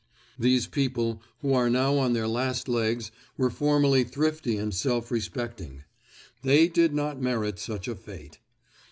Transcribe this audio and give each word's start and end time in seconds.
These 0.39 0.65
people, 0.65 1.21
who 1.41 1.53
are 1.53 1.69
now 1.69 1.95
on 1.99 2.13
their 2.13 2.27
last 2.27 2.67
legs, 2.67 3.11
were 3.37 3.51
formerly 3.51 4.03
thrifty 4.03 4.57
and 4.57 4.73
self 4.73 5.11
respecting. 5.11 5.83
They 6.41 6.67
did 6.69 6.91
not 6.91 7.21
merit 7.21 7.59
such 7.59 7.87
a 7.87 7.93
fate. 7.95 8.39